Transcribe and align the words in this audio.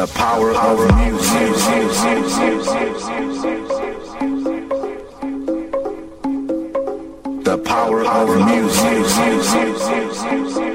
The 0.00 0.08
power 0.14 0.52
of 0.52 0.78
music. 0.96 1.52
The 7.44 7.58
power 7.58 8.06
of 8.06 8.46
music. 8.46 10.69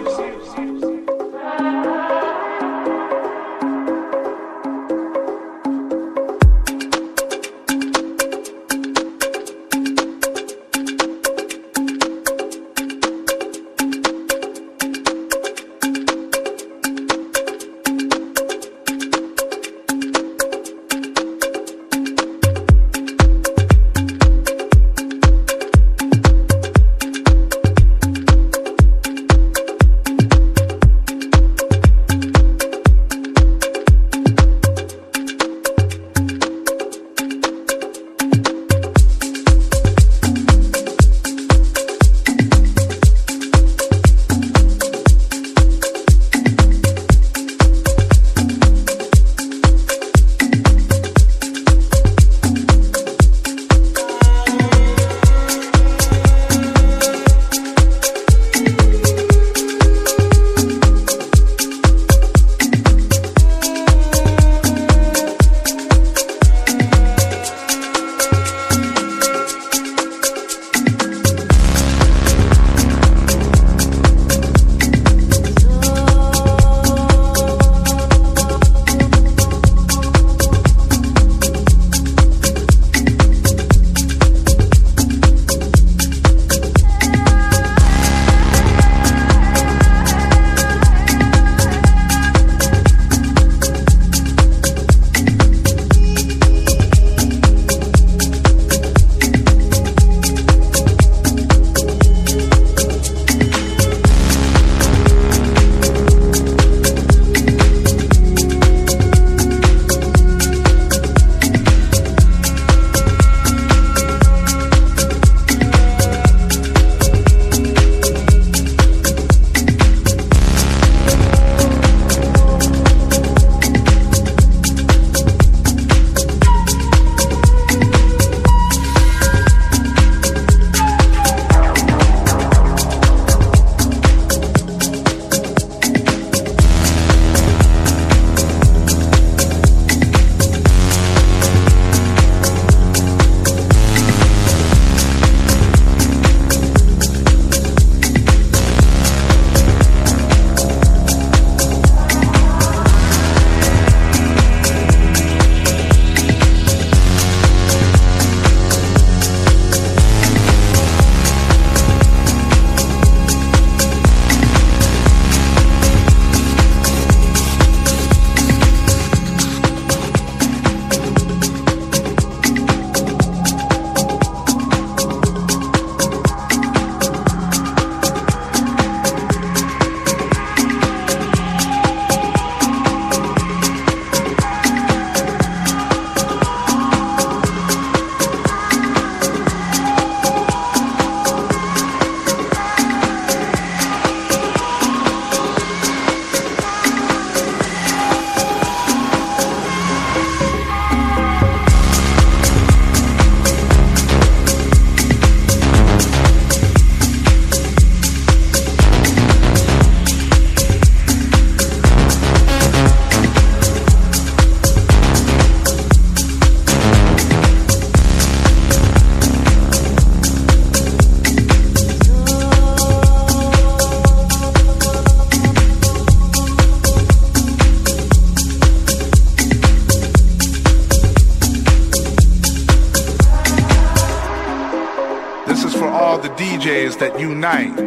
That 236.65 237.19
unite. 237.19 237.77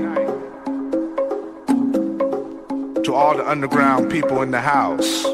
To 3.03 3.13
all 3.13 3.37
the 3.37 3.45
underground 3.45 4.09
people 4.09 4.41
in 4.43 4.53
the 4.53 4.61
house. 4.61 5.25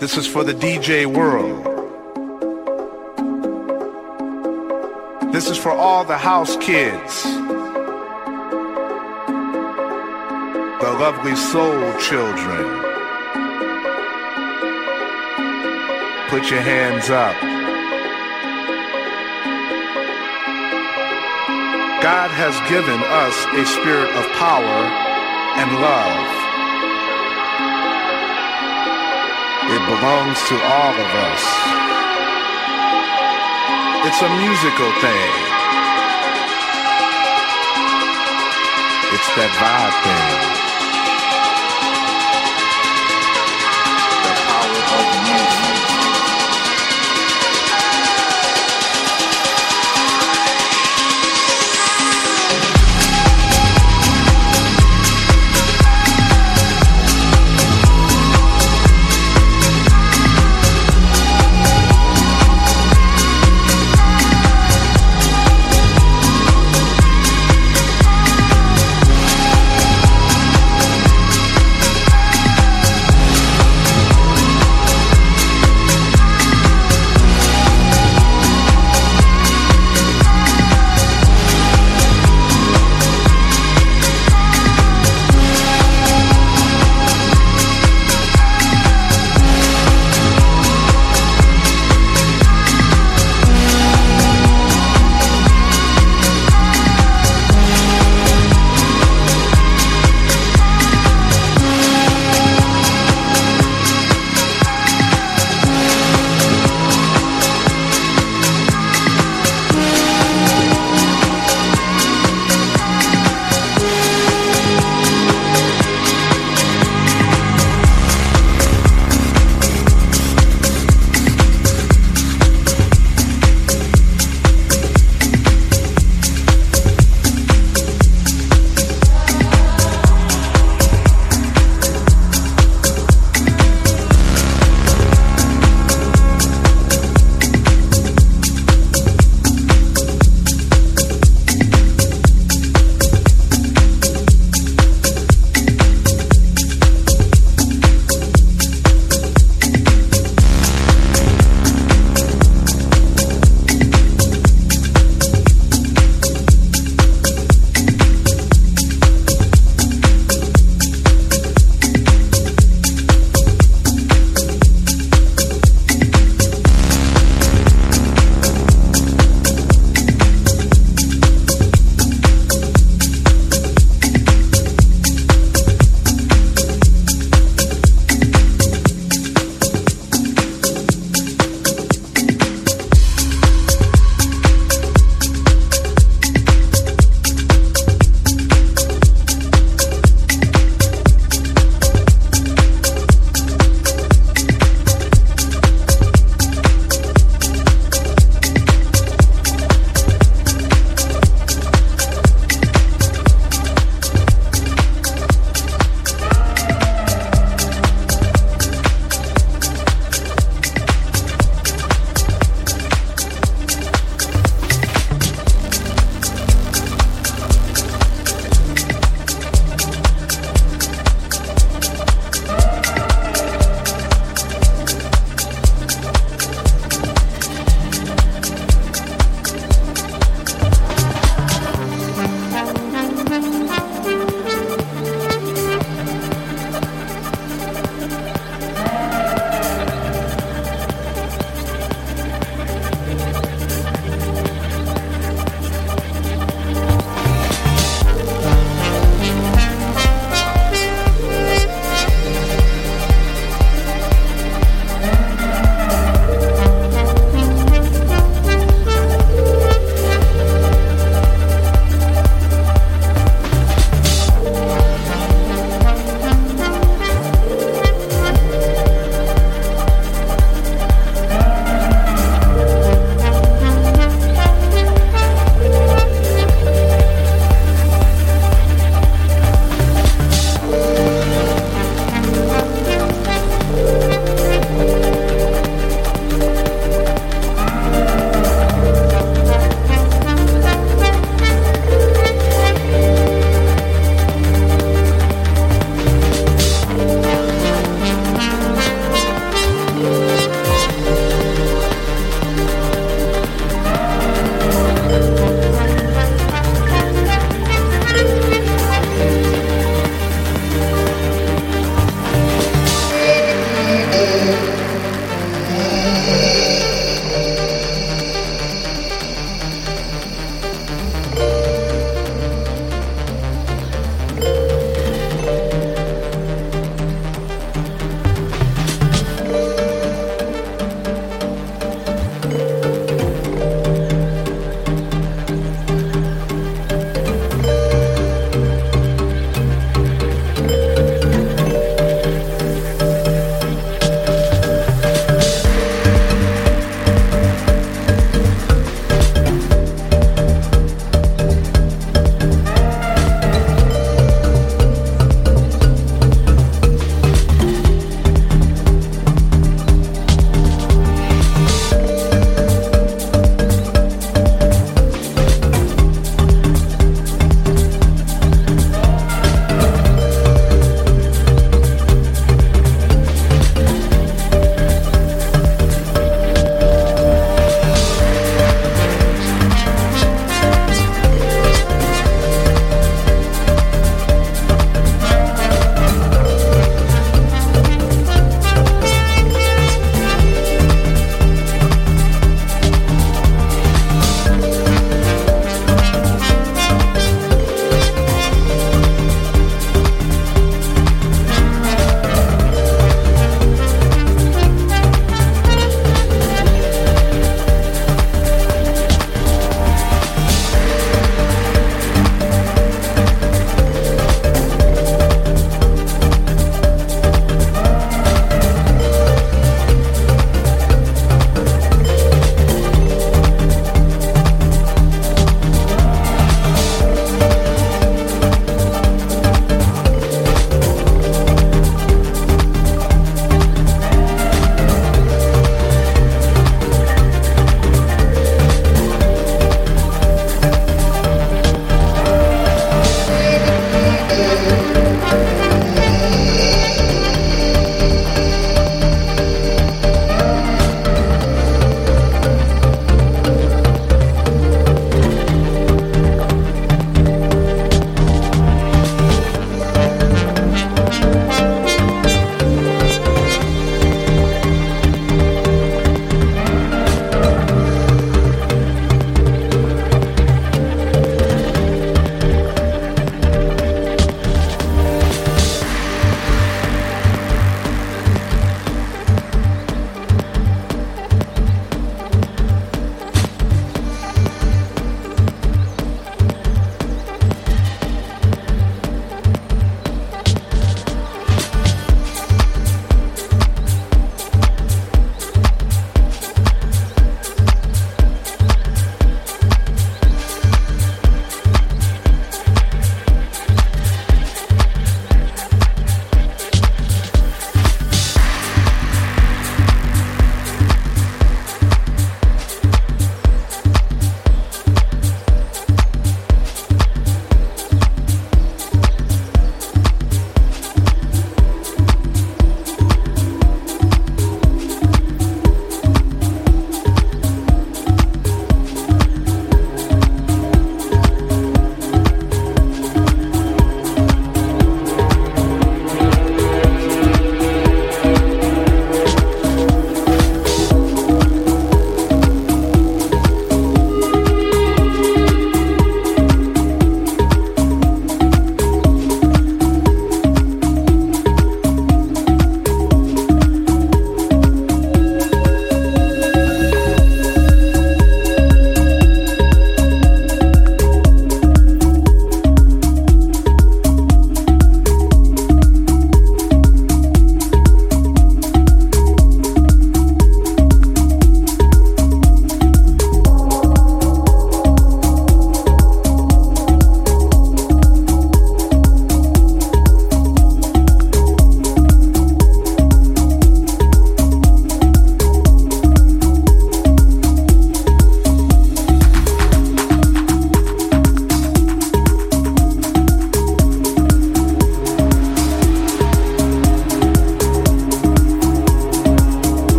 This 0.00 0.16
is 0.16 0.26
for 0.26 0.42
the 0.42 0.52
DJ 0.52 1.06
world. 1.06 1.64
This 5.32 5.48
is 5.48 5.56
for 5.56 5.70
all 5.70 6.04
the 6.04 6.18
house 6.18 6.56
kids. 6.56 7.22
The 10.82 10.92
lovely 10.98 11.36
soul 11.36 11.96
children. 12.00 12.64
Put 16.30 16.50
your 16.50 16.62
hands 16.62 17.10
up. 17.10 17.59
God 22.02 22.30
has 22.30 22.56
given 22.64 22.96
us 22.96 23.36
a 23.52 23.64
spirit 23.66 24.08
of 24.16 24.24
power 24.40 24.80
and 25.60 25.68
love. 25.84 26.28
It 29.68 29.84
belongs 29.84 30.40
to 30.48 30.56
all 30.64 30.94
of 30.96 31.10
us. 31.28 31.44
It's 34.08 34.22
a 34.22 34.30
musical 34.40 34.90
thing. 35.04 35.32
It's 39.12 39.28
that 39.36 39.52
vibe 39.60 40.56
thing. 40.56 40.59